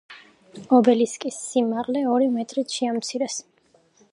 ობელისკის 0.77 1.37
სიმაღლე 1.49 2.03
ორი 2.15 2.31
მეტრით 2.39 2.79
შეამცირეს. 2.79 3.37